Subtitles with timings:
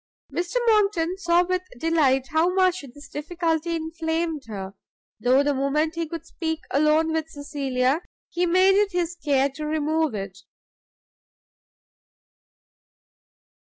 [0.33, 4.73] Mr Monckton saw with delight how much this difficulty inflamed her,
[5.19, 9.63] though the moment he could speak alone with Cecilia he made it his care to
[9.67, 10.39] remove it.